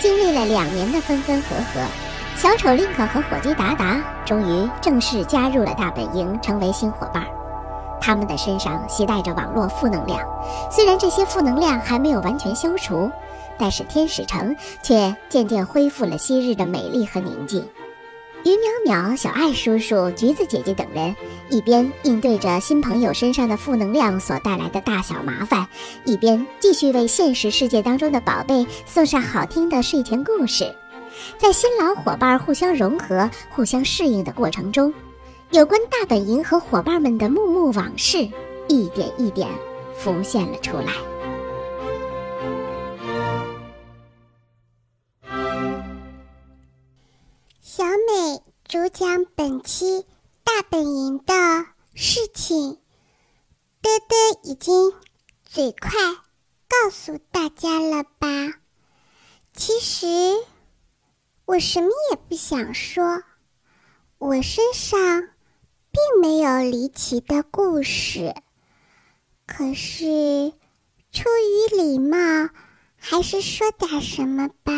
[0.00, 1.86] 经历了两年的分分合合，
[2.34, 7.22] 小丑林可和伙计达达终于正式加入了大本营，成为新伙伴。
[8.00, 10.18] 他们的身上携带着网络负能量，
[10.70, 13.10] 虽然这些负能量还没有完全消除，
[13.58, 17.62] 但是天使城却渐渐恢复了昔日的美丽和宁静。
[18.44, 21.14] 于淼淼、小爱叔叔、橘子姐姐等人
[21.50, 25.68] 一边应对着新朋友身上的负能量所带来的大小麻烦，
[26.04, 30.74] 一边继续为现实世界当中的宝贝送上好听的睡前故事。
[31.38, 34.92] 在新老伙伴互相融合、互相适应的过程中，
[35.50, 38.26] 有关大本营和伙伴们的幕幕往事
[38.68, 39.48] 一点一点
[39.98, 41.09] 浮现了出来。
[48.92, 50.04] 讲本期
[50.42, 51.32] 大本营的
[51.94, 52.78] 事情，
[53.82, 54.92] 嘚嘚已经
[55.44, 55.90] 嘴快
[56.68, 58.28] 告诉大家了吧？
[59.54, 60.06] 其实
[61.44, 63.22] 我什么也不想说，
[64.18, 64.98] 我身上
[65.90, 68.34] 并没有离奇的故事，
[69.46, 70.52] 可是
[71.12, 72.16] 出于礼貌，
[72.96, 74.72] 还是说点什么吧。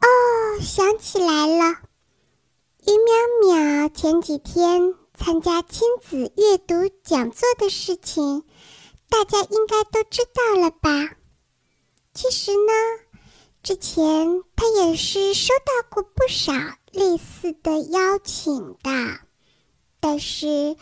[0.00, 1.78] 哦，想起来了，
[2.86, 8.44] 于淼淼前几天参加亲子阅读讲座的事情，
[9.08, 11.16] 大家应该都知道了吧？
[12.12, 12.72] 其实呢，
[13.62, 16.52] 之前他也是收到过不少
[16.92, 19.18] 类似的邀请的，
[19.98, 20.76] 但是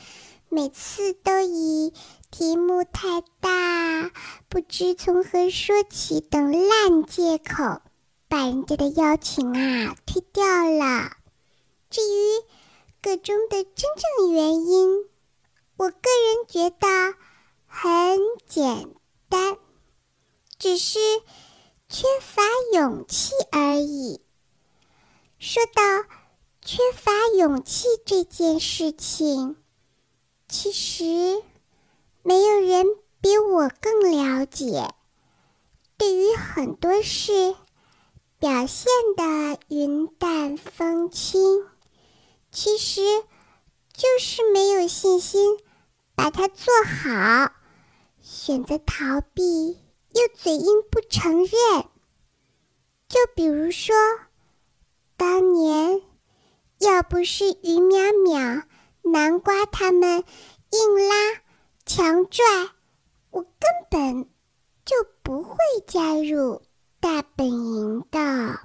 [0.49, 1.93] 每次都以
[2.33, 4.11] 题目太大、
[4.49, 7.81] 不知从何说起等烂借口。
[8.29, 11.13] 把人家的邀请啊推掉了。
[11.93, 12.43] 至于
[13.03, 13.75] 个中的真
[14.17, 15.05] 正原因，
[15.77, 17.15] 我个人觉得
[17.67, 18.89] 很简
[19.29, 19.59] 单，
[20.59, 20.99] 只是
[21.91, 24.23] 缺乏勇气而已。
[25.39, 25.83] 说到
[26.63, 29.57] 缺乏勇气这件事情，
[30.49, 31.43] 其实
[32.23, 32.87] 没有人
[33.21, 34.95] 比我更了解。
[35.99, 37.55] 对于很多事，
[38.39, 41.67] 表现的云淡风轻，
[42.53, 43.01] 其实
[43.95, 45.59] 就是没有信心
[46.15, 47.53] 把它做好，
[48.21, 51.51] 选择逃避又嘴硬不承认。
[53.09, 53.95] 就比如说，
[55.17, 56.03] 当年
[56.79, 58.65] 要不是于淼淼、
[59.03, 60.23] 南瓜他们
[60.71, 61.41] 硬拉
[61.87, 62.45] 强拽，
[63.31, 63.51] 我根
[63.91, 64.29] 本
[64.85, 66.63] 就不会加入。
[67.01, 68.61] 大本营的，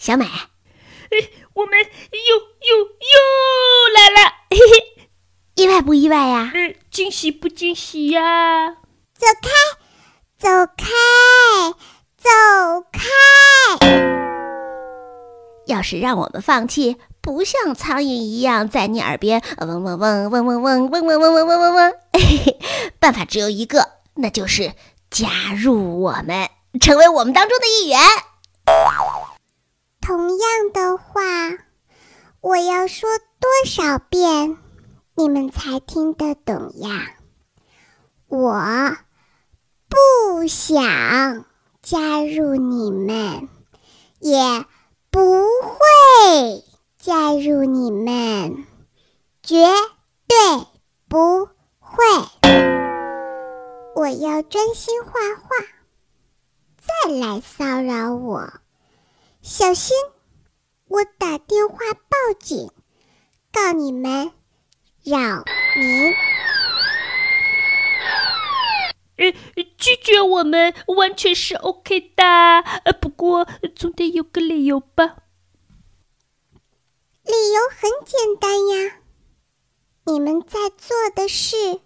[0.00, 3.18] 小美，哎，我们又又又
[3.94, 5.10] 来了，嘿嘿，
[5.56, 6.50] 意外不意外呀？
[6.54, 8.70] 嗯，惊喜不惊喜呀？
[9.12, 9.50] 走开，
[10.38, 10.86] 走开，
[12.16, 12.30] 走
[12.90, 13.00] 开！
[15.66, 16.96] 要是让我们放弃。
[17.20, 21.94] 不像苍蝇一样在你耳边嗡嗡嗡嗡嗡嗡嗡嗡嗡嗡嗡嗡嗡，
[22.98, 24.72] 办法只有一个，那就是
[25.10, 26.48] 加入我们，
[26.80, 28.00] 成为我们当中的一员。
[30.00, 31.22] 同样的话，
[32.40, 34.58] 我要说多少遍，
[35.14, 37.14] 你们才听得懂呀？
[38.28, 38.96] 我
[39.88, 41.44] 不想
[41.82, 43.48] 加入你们，
[44.18, 44.64] 也
[45.10, 46.64] 不会。
[47.02, 48.66] 加入你们，
[49.42, 49.56] 绝
[50.28, 50.36] 对
[51.08, 51.96] 不会！
[53.96, 55.48] 我要专心画画，
[56.76, 58.52] 再来骚扰我，
[59.42, 59.96] 小心
[60.86, 62.70] 我打电话报警，
[63.50, 64.32] 告你们
[65.02, 65.44] 扰
[65.76, 66.14] 民。
[69.16, 69.32] 呃，
[69.78, 72.24] 拒绝我们完全是 OK 的，
[72.84, 75.16] 呃，不过总得有个理由吧。
[77.22, 79.00] 理由很简单呀，
[80.04, 81.80] 你们在做的事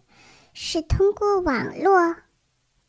[0.53, 2.17] 是通过网络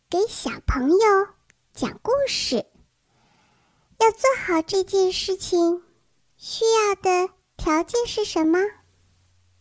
[0.09, 1.27] 给小朋友
[1.73, 2.65] 讲故事。
[3.99, 5.83] 要做好这件事情，
[6.37, 8.59] 需要的条件是什么？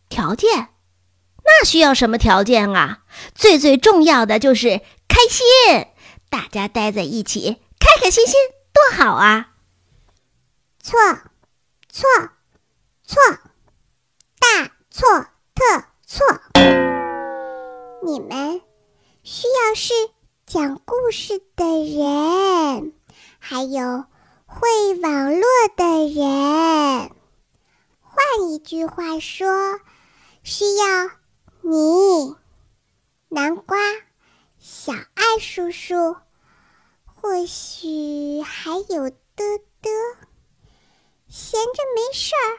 [0.08, 0.69] 条件？
[1.44, 3.04] 那需要什么条件啊？
[3.34, 5.46] 最最重要的就是开心，
[6.31, 8.34] 大家待在一起，开开心心，
[8.72, 9.54] 多好啊！
[10.82, 10.98] 错，
[11.90, 12.08] 错。
[13.06, 13.20] 错，
[14.40, 16.25] 大错特错！
[18.02, 18.62] 你们
[19.22, 19.92] 需要是
[20.46, 22.94] 讲故事的人，
[23.38, 24.06] 还有
[24.46, 25.43] 会网络
[25.76, 27.11] 的人。
[28.00, 29.81] 换一句话说，
[30.43, 31.11] 需要
[31.62, 32.37] 你，
[33.29, 33.76] 南瓜，
[34.58, 36.17] 小爱叔叔，
[37.05, 39.91] 或许还有嘚嘚。
[41.29, 42.58] 闲着没事儿，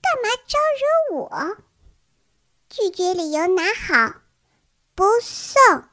[0.00, 1.56] 干嘛招惹我？
[2.68, 4.20] 拒绝理由拿好，
[4.94, 5.88] 不送。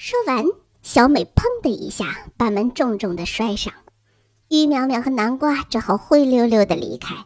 [0.00, 0.44] 说完，
[0.80, 3.74] 小美砰的一下把门重重的摔上，
[4.48, 7.16] 于淼淼和南瓜只好灰溜溜的离开。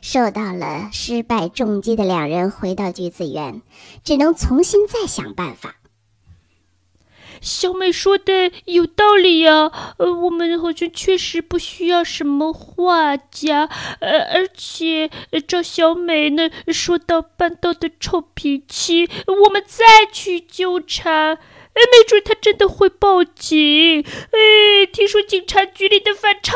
[0.00, 3.62] 受到了失败重击的两人回到橘子园，
[4.02, 5.76] 只能重新再想办法。
[7.40, 13.68] 小美说的有道理呀，呃，我们好像确实不需要什么画家，
[14.00, 15.08] 呃，而且
[15.46, 19.08] 照小美那说到办到的臭脾气，
[19.44, 21.38] 我们再去纠缠，
[21.74, 24.02] 哎，没准他真的会报警。
[24.02, 26.52] 哎，听说警察局里的饭超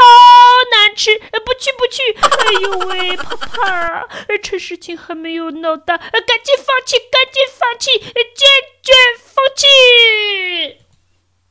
[0.71, 2.03] 难吃，不去不去。
[2.21, 4.09] 哎呦喂，胖胖，
[4.43, 8.47] 趁事情还没有闹大，赶紧放弃，赶紧放弃，坚
[8.83, 8.93] 决
[9.25, 10.77] 放弃。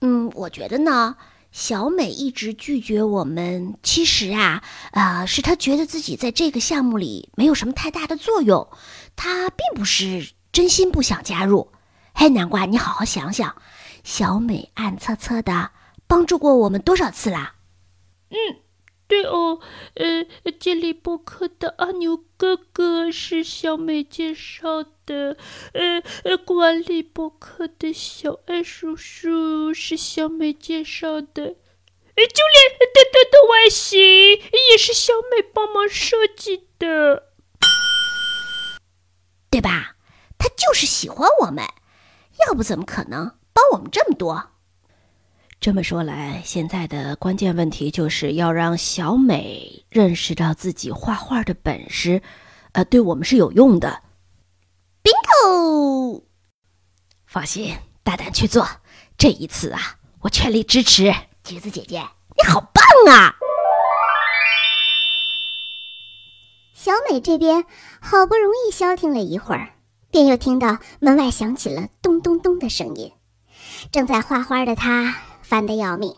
[0.01, 1.15] 嗯，我觉得呢，
[1.51, 8.69] 小美一直拒绝我们，其实啊，呃，是她觉得自己在这个项目里没有什么太大的作用，
[9.15, 11.71] 她并不是真心不想加入。
[12.17, 13.61] 嘿，南瓜，你好好想想，
[14.03, 15.71] 小美暗搓搓的
[16.07, 17.55] 帮助过我们多少次啦？
[18.29, 18.61] 嗯。
[19.07, 19.59] 对哦，
[19.93, 20.25] 呃，
[20.59, 25.37] 建立播客的阿牛哥哥是小美介绍的，
[25.73, 33.99] 呃呃，管理播客的小爱叔叔是小美介绍的，呃，就连德德的外形
[34.71, 37.29] 也是小美帮忙设计的，
[39.51, 39.97] 对吧？
[40.39, 41.63] 他就是喜欢我们，
[42.47, 44.51] 要不怎么可能帮我们这么多？
[45.59, 52.21] 这么说来，现在的关键问题就是要让小美认识到自己画画的本事，
[52.73, 54.03] 呃，对我们是有用的。
[55.01, 56.23] Bingo！
[57.25, 58.67] 放心，大胆去做。
[59.17, 61.13] 这一次啊，我全力支持。
[61.43, 61.99] 橘子姐姐，
[62.35, 62.83] 你好棒
[63.13, 63.35] 啊！
[66.73, 67.65] 小美这边
[68.01, 69.74] 好不容易消停了一会儿，
[70.15, 73.11] 便又听到门外响起了咚咚咚的声音。
[73.91, 75.13] 正在画画的他。
[75.41, 76.15] 烦得要命，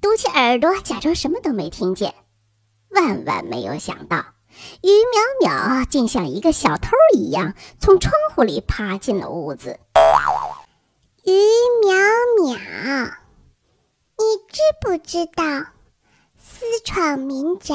[0.00, 2.14] 堵起耳朵，假装什么都没听见。
[2.88, 4.24] 万万没有想到，
[4.82, 9.78] 于淼淼竟像一个小偷一样，从窗户里爬进了屋子。
[11.22, 11.30] 于
[11.86, 11.94] 淼
[12.40, 13.12] 淼，
[14.18, 15.68] 你知不知道，
[16.36, 17.74] 私闯民宅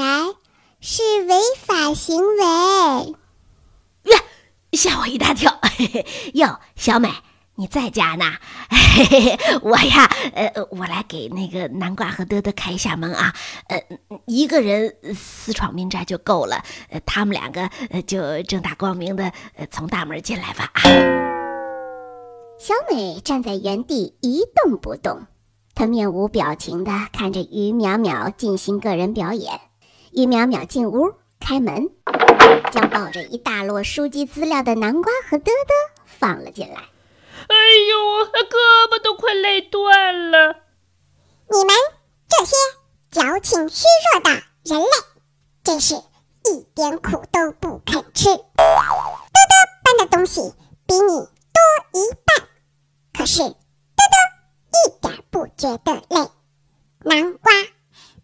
[0.81, 3.15] 是违法行为？
[4.71, 5.59] 吓我一大跳！
[6.35, 7.09] 哟，小美。
[7.55, 8.25] 你在家呢？
[8.69, 13.35] 嘿嘿嘿，我呀，呃，我来给那个南瓜和德德开一下门啊。
[13.67, 13.77] 呃，
[14.25, 16.63] 一个人私闯民宅就够了，
[17.05, 17.69] 他们两个
[18.07, 19.33] 就正大光明的
[19.69, 20.71] 从大门进来吧。
[20.73, 20.83] 啊！
[22.57, 25.27] 小美站在原地一动不动，
[25.75, 29.59] 她面无表情的看着于淼淼进行个人表演。
[30.13, 31.89] 于淼淼进屋开门，
[32.71, 35.51] 将抱着一大摞书籍资料的南瓜和嘚嘚
[36.05, 36.75] 放了进来。
[36.75, 37.55] 哎
[37.89, 40.55] 呦，胳膊都快累断了！
[41.49, 41.75] 你们
[42.27, 42.55] 这些
[43.09, 44.29] 矫情虚弱的
[44.63, 44.89] 人类，
[45.63, 48.29] 真是一点苦都不肯吃。
[48.29, 48.43] 嘚嘚
[49.83, 50.53] 搬的东西
[50.85, 51.29] 比你多
[51.93, 52.47] 一半，
[53.17, 53.55] 可是嘚嘚
[54.71, 56.29] 一点不觉得累。
[56.99, 57.51] 南瓜，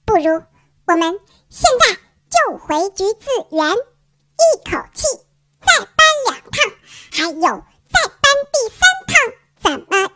[0.06, 0.44] 不如
[0.86, 1.20] 我们
[1.50, 1.96] 现在
[2.30, 3.76] 就回橘子园，
[4.38, 5.04] 一口气
[5.62, 6.72] 再搬两趟，
[7.12, 9.16] 还有再搬第三趟。
[9.58, 10.12] 怎么样？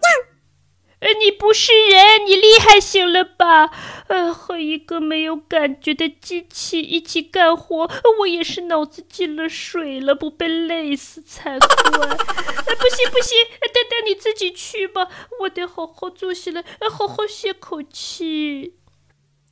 [1.00, 3.72] 呃，你不是人，你厉害行了吧？
[4.10, 11.68] 呃，和一个没有感觉的机器一起干活，我也是脑子进了水了，不被累死才怪。
[12.08, 13.38] 呃，不行不行，
[13.74, 15.08] 等等你自己去吧，
[15.40, 18.76] 我得好好坐下来，好好歇口气。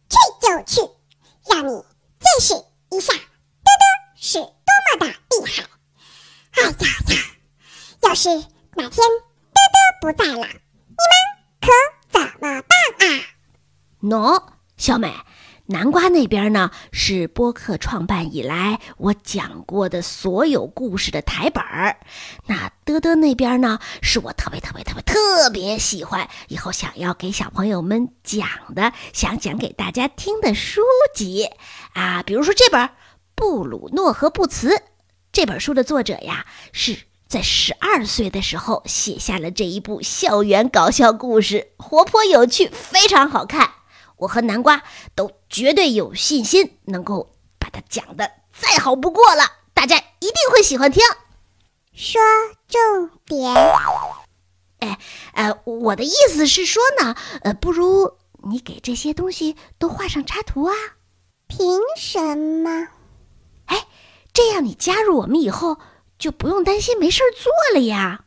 [0.10, 0.92] 去就去，
[1.50, 1.72] 让你
[2.20, 2.54] 见识
[2.92, 3.14] 一下
[4.94, 5.14] 么的厉
[5.46, 5.64] 害。
[6.52, 7.18] 哎呀呀，
[8.02, 8.30] 要是
[8.76, 9.78] 哪天嘚嘚……
[10.00, 11.14] 不在了，你们
[11.60, 11.68] 可
[12.10, 13.26] 怎么办啊？
[14.02, 14.44] 喏，
[14.78, 15.12] 小美，
[15.66, 21.98] 南瓜那边呢是播客创办以来我讲过的所有故事的台本儿，
[22.46, 30.82] 那嘚嘚那边呢是我特别特别特别特别喜欢，以后想要给小朋友们讲的，想讲给大家听的书
[31.14, 31.50] 籍
[31.94, 32.82] 啊，比如说这本
[33.38, 34.70] 《布鲁诺和布茨》，
[35.32, 36.98] 这本书的作者呀是。
[37.28, 43.70] 在十二岁的时候，写下了这一部校园搞笑故事，活泼有趣，非常好看。
[44.16, 44.82] 我和南瓜
[45.14, 51.04] 都绝对有信心能够把它讲的再好不过了，大家一定会喜欢听。
[51.94, 52.22] 说
[52.70, 53.54] 重点。
[54.80, 54.98] 哎，
[55.34, 58.14] 呃，我的意思是说呢，呃，不如
[58.50, 60.74] 你给这些东西都画上插图啊。
[61.50, 62.88] 凭什么？
[63.68, 63.88] 哎，
[64.34, 65.78] 这样你加入我们以后
[66.20, 68.26] 就不用担心没事做了呀。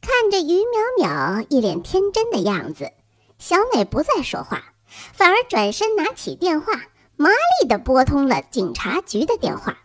[0.00, 2.92] 看着于淼淼一脸天真的样子，
[3.38, 4.72] 小美不再说话，
[5.12, 6.72] 反而转身拿起电话，
[7.16, 9.76] 麻利地拨通了警察局的电话。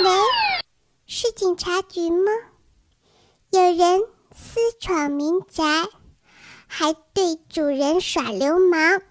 [0.00, 0.10] 喂，
[1.06, 2.32] 是警察局吗？
[3.50, 4.00] 有人
[4.34, 5.62] 私闯民宅，
[6.66, 9.02] 还对主人耍流氓，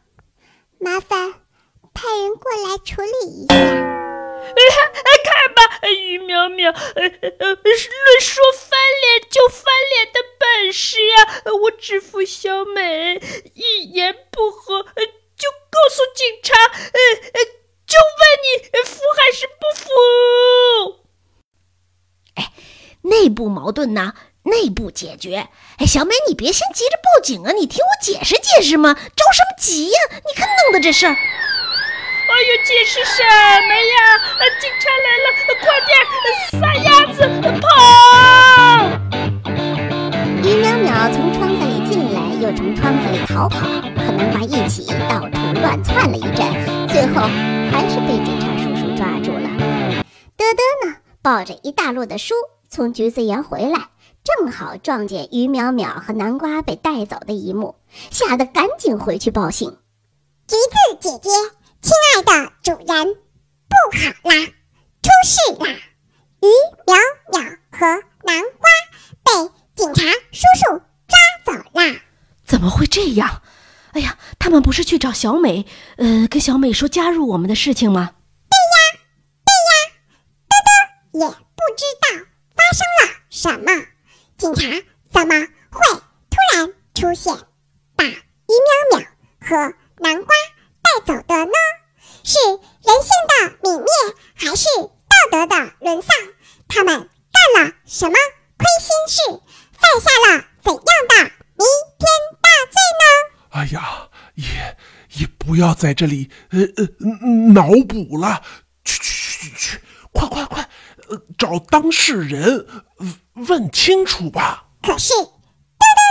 [0.80, 1.36] 麻烦
[2.00, 3.56] 派人过来处理一下。
[5.26, 7.78] 看吧，于淼淼，呃呃，论
[8.22, 11.44] 说翻脸就翻脸的本事呀！
[11.62, 13.20] 我只服小美，
[13.54, 17.00] 一言不合就告诉警察，呃
[17.34, 17.44] 呃，
[17.86, 18.48] 就问你
[18.86, 19.90] 服还是不服？
[22.36, 22.54] 哎，
[23.02, 24.14] 内部矛盾呢，
[24.44, 25.50] 内部解决。
[25.78, 29.02] 哎，小美，你别先急着报警啊，你听我解释解释嘛，着
[29.34, 30.00] 什么急呀？
[30.12, 31.16] 你看弄的这事儿。
[32.30, 33.24] 哎呦，解释什
[33.68, 33.94] 么呀？
[34.62, 35.28] 警察来了，
[35.60, 35.92] 快点，
[36.62, 37.18] 撒丫子
[37.60, 37.66] 跑！
[40.44, 43.58] 于淼淼从窗子里进来，又从窗子里逃跑，
[43.98, 46.46] 和南瓜一起到处乱窜了一阵，
[46.88, 47.22] 最后
[47.72, 49.50] 还是被警察叔叔抓住了。
[50.38, 52.36] 德德呢，抱着一大摞的书
[52.70, 53.90] 从橘子园回来，
[54.24, 57.76] 正好撞见于淼淼和南瓜被带走的一幕，
[58.12, 59.76] 吓得赶紧回去报信。
[60.48, 61.30] 橘子姐姐。
[61.82, 63.16] 亲爱的主人，
[63.68, 64.36] 不好啦，
[65.02, 65.80] 出事啦！
[66.42, 66.48] 鱼
[66.86, 66.98] 淼
[67.32, 68.70] 淼和南瓜
[69.24, 69.32] 被
[69.76, 72.02] 警察叔叔抓走啦！
[72.46, 73.42] 怎么会这样？
[73.94, 75.66] 哎呀，他们不是去找小美，
[75.98, 78.14] 呃，跟小美说加入我们的事情吗？
[78.50, 79.00] 对呀，
[79.46, 79.92] 对呀，
[80.50, 82.08] 多多也不知道
[82.56, 83.88] 发生了什么，
[84.38, 84.68] 警察
[85.12, 85.34] 怎么
[85.72, 87.34] 会突然出现，
[87.96, 88.16] 把鱼
[88.92, 89.08] 淼淼
[89.40, 90.36] 和南瓜？
[91.00, 91.52] 带走的呢？
[92.24, 92.60] 是人
[93.02, 93.88] 性的泯灭，
[94.36, 96.16] 还是道德的沦丧？
[96.68, 98.14] 他们干了什么
[98.58, 99.42] 亏心事，
[99.78, 101.66] 犯下了怎样的弥
[101.98, 102.08] 天
[102.42, 103.04] 大罪呢？
[103.52, 104.78] 哎呀，也
[105.22, 106.86] 也不要在这里呃呃
[107.54, 108.44] 脑补了，
[108.84, 110.70] 去去去去，快快快，
[111.10, 112.68] 呃，找当事人
[113.34, 114.66] 问清楚吧。
[114.82, 115.30] 可是多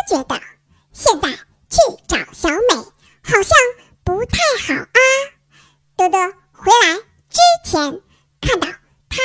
[0.09, 0.40] 多觉得
[0.92, 1.78] 现在去
[2.09, 2.76] 找小美，
[3.23, 3.57] 好像。
[4.09, 4.99] 不太好啊！
[5.95, 6.19] 多多
[6.53, 6.97] 回来
[7.29, 8.00] 之前
[8.41, 8.67] 看到
[9.11, 9.19] 他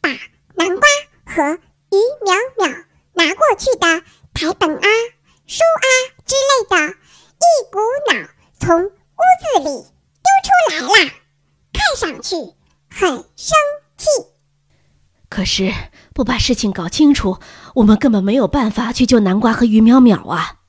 [0.00, 0.08] 把
[0.54, 0.88] 南瓜
[1.26, 1.58] 和
[1.90, 4.88] 鱼淼淼拿过去的台本啊、
[5.46, 5.86] 书啊
[6.24, 6.94] 之类的，
[7.36, 7.80] 一股
[8.10, 8.28] 脑
[8.58, 8.88] 从屋
[9.42, 9.64] 子里
[10.22, 11.10] 丢出来了，
[11.70, 12.36] 看上去
[12.88, 13.58] 很生
[13.98, 14.06] 气。
[15.28, 15.70] 可是
[16.14, 17.38] 不把事情搞清楚，
[17.74, 20.59] 我们根本没有办法去救南瓜和鱼淼淼啊！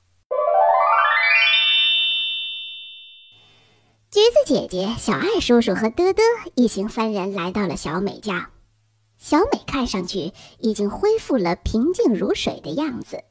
[4.11, 6.21] 橘子姐姐、小爱叔叔和嘚嘚
[6.55, 8.49] 一行三人来到了小美家。
[9.17, 13.23] 小美看上去已经恢复了平静如水的样子，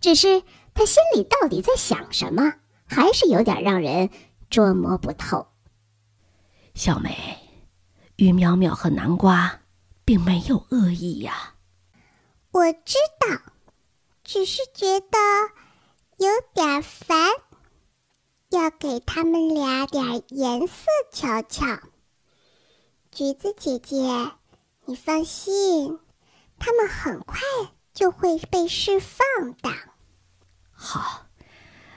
[0.00, 2.54] 只是她心里到底在想什么，
[2.86, 4.10] 还是有点让人
[4.48, 5.48] 捉摸不透。
[6.76, 7.36] 小美，
[8.14, 9.62] 于淼淼和南瓜
[10.04, 11.54] 并没有恶意呀。
[12.52, 13.40] 我知道，
[14.22, 15.18] 只是觉得
[16.18, 17.28] 有点烦。
[18.52, 21.64] 要给他们俩点颜色瞧瞧。
[23.10, 23.96] 橘子姐姐，
[24.84, 25.98] 你放心，
[26.58, 27.40] 他们很快
[27.94, 29.18] 就会被释放
[29.62, 29.70] 的。
[30.70, 31.26] 好，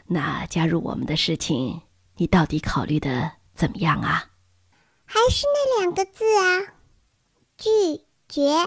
[0.07, 1.81] 那加入我们的事情，
[2.15, 4.31] 你到底考虑的怎么样啊？
[5.05, 6.73] 还是那两个字啊，
[7.57, 7.69] 拒
[8.29, 8.65] 绝。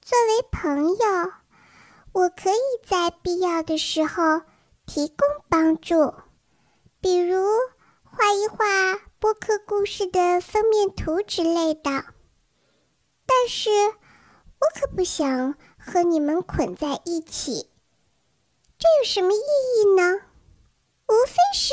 [0.00, 1.32] 作为朋友，
[2.12, 4.42] 我可以在必要的时候。
[4.92, 5.18] 提供
[5.48, 6.14] 帮助，
[7.00, 7.46] 比如
[8.02, 11.82] 画一画播客故事的封面图之类的。
[13.24, 17.70] 但是，我可不想和你们捆在一起。
[18.80, 20.22] 这有什么意义呢？
[21.06, 21.72] 无非是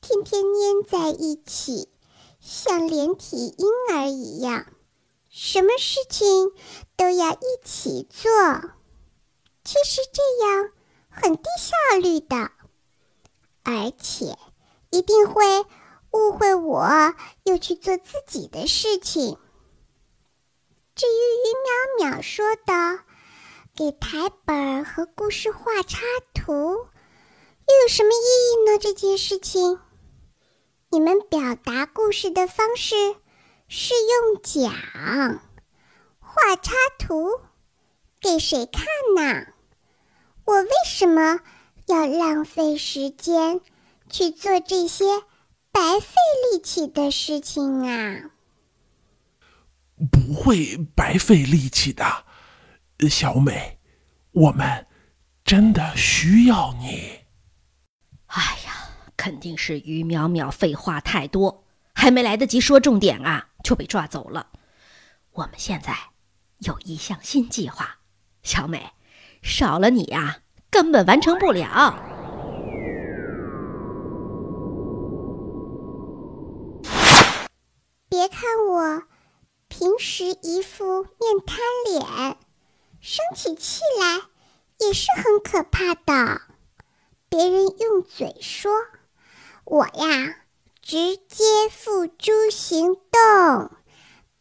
[0.00, 1.88] 天天粘在一起，
[2.38, 4.66] 像连体婴儿一样，
[5.28, 6.52] 什么事情
[6.96, 8.30] 都要一起做。
[9.64, 10.70] 其实这样。
[11.12, 12.50] 很低效率的，
[13.62, 14.38] 而且
[14.90, 15.44] 一定会
[16.10, 17.14] 误会我，
[17.44, 19.38] 又去做自己的事情。
[20.94, 23.04] 至于于淼淼说的
[23.74, 26.00] 给台本和故事画插
[26.34, 28.78] 图，又有什么意义呢？
[28.78, 29.80] 这件事情，
[30.90, 32.94] 你们表达故事的方式
[33.68, 34.72] 是用讲、
[36.18, 37.40] 画插图，
[38.20, 38.84] 给谁看
[39.16, 39.46] 呢？
[40.52, 41.40] 我为什么
[41.86, 43.62] 要浪费时间
[44.10, 45.04] 去做这些
[45.72, 46.14] 白费
[46.52, 48.32] 力气的事情啊？
[50.10, 52.26] 不会白费力气的，
[53.08, 53.78] 小美，
[54.32, 54.86] 我们
[55.42, 57.20] 真的需要你。
[58.26, 64.48] 哎呀，肯定是于淼淼废话太多，还没来得及说重点啊，就被抓走了。
[65.30, 65.96] 我们现在
[66.58, 68.00] 有一项新计划，
[68.42, 68.90] 小美，
[69.42, 70.41] 少了你呀，
[70.72, 71.94] 根本完成不了。
[78.08, 79.02] 别看我
[79.68, 82.36] 平时一副面瘫脸，
[83.00, 84.22] 生起气来
[84.78, 86.40] 也是很可怕的。
[87.28, 88.70] 别人用嘴说，
[89.64, 90.36] 我呀
[90.80, 93.70] 直接付诸行动，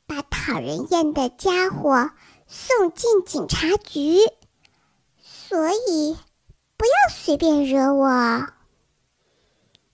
[0.08, 2.12] 把讨人厌的家伙
[2.48, 4.18] 送进警察局。
[5.52, 6.18] 所以
[6.78, 8.08] 不要随便惹我。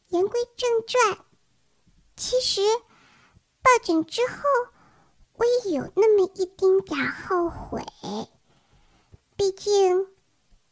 [0.10, 1.26] 言归正传，
[2.16, 2.62] 其实
[3.64, 4.38] 报警之后，
[5.34, 7.84] 我也有那么一丁点后悔，
[9.36, 10.02] 毕竟。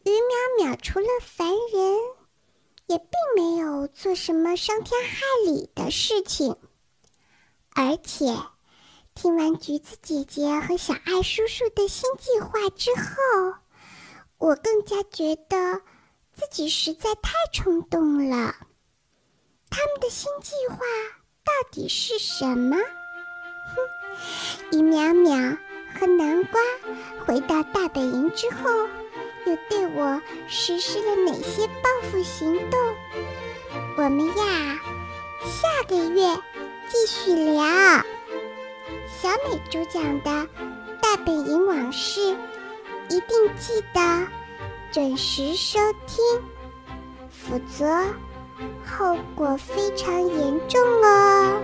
[0.03, 1.97] 于淼淼除了烦人，
[2.85, 6.55] 也并没有做什么伤天害理的事情。
[7.73, 8.37] 而且，
[9.15, 13.57] 听完橘子姐姐和小爱叔叔的新计划之后，
[14.37, 15.81] 我更加觉得
[16.33, 18.55] 自己实在太冲动了。
[19.69, 20.77] 他们的新计划
[21.43, 22.77] 到底是什么？
[24.71, 25.57] 哼，于淼淼
[25.99, 26.61] 和南瓜
[27.25, 28.87] 回到大本营之后。
[29.47, 32.79] 又对我实施了哪些报复行动？
[33.95, 34.79] 我们呀，
[35.45, 36.35] 下个月
[36.89, 37.63] 继续聊。
[39.21, 40.31] 小美主讲的
[40.99, 42.21] 《大本营往事》，
[43.09, 44.27] 一定记得
[44.91, 46.23] 准时收听，
[47.29, 47.85] 否则
[48.85, 51.61] 后果非常严重哦。